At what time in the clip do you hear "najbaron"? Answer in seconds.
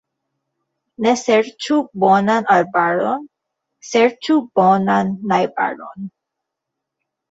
5.37-6.15